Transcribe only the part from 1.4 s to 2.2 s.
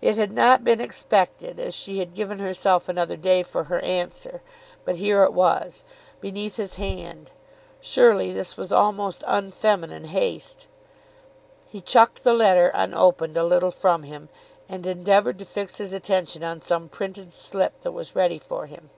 as she had